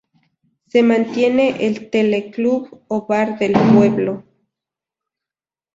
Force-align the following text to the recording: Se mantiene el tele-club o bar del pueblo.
Se 0.65 0.81
mantiene 0.81 1.63
el 1.67 1.91
tele-club 1.91 2.81
o 2.87 3.05
bar 3.05 3.37
del 3.37 3.53
pueblo. 3.53 4.23